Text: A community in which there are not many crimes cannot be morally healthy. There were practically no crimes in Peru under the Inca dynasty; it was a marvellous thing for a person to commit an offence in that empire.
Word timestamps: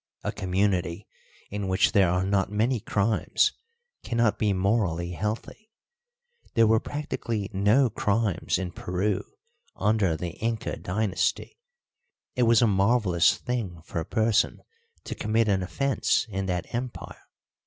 A 0.23 0.31
community 0.31 1.05
in 1.51 1.67
which 1.67 1.91
there 1.91 2.09
are 2.09 2.23
not 2.25 2.51
many 2.51 2.79
crimes 2.79 3.53
cannot 4.03 4.39
be 4.39 4.51
morally 4.51 5.11
healthy. 5.11 5.69
There 6.55 6.65
were 6.65 6.79
practically 6.79 7.51
no 7.53 7.87
crimes 7.91 8.57
in 8.57 8.71
Peru 8.71 9.23
under 9.75 10.17
the 10.17 10.31
Inca 10.39 10.77
dynasty; 10.77 11.59
it 12.33 12.43
was 12.49 12.63
a 12.63 12.67
marvellous 12.67 13.37
thing 13.37 13.79
for 13.83 13.99
a 13.99 14.05
person 14.05 14.63
to 15.03 15.13
commit 15.13 15.47
an 15.47 15.61
offence 15.61 16.25
in 16.31 16.47
that 16.47 16.73
empire. 16.73 17.21